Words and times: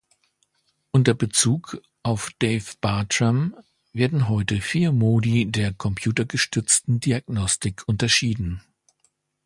Unter 0.89 1.13
Bezug 1.13 1.79
auf 2.01 2.31
Dave 2.39 2.71
Bartram 2.81 3.55
werden 3.93 4.27
heute 4.29 4.59
vier 4.59 4.91
Modi 4.93 5.51
der 5.51 5.75
computergestützten 5.75 6.99
Diagnostik 6.99 7.83
unterschieden. 7.87 8.63